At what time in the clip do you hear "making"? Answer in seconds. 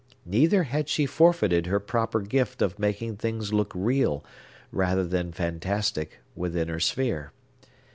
2.79-3.17